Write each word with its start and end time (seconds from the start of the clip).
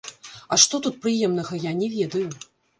А 0.55 0.59
што 0.63 0.79
тут 0.87 0.97
прыемнага, 1.05 1.63
я 1.69 1.77
не 1.85 1.93
ведаю. 2.01 2.27